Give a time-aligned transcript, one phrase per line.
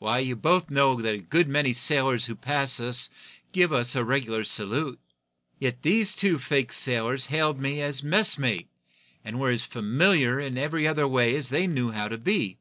[0.00, 3.08] Why, you both know that a good many sailors who pass us
[3.52, 4.98] give us the regular salute.
[5.60, 8.70] Yet these two fake sailors hailed me as 'messmate'
[9.24, 12.58] and were as familiar in every other way as they knew how to be."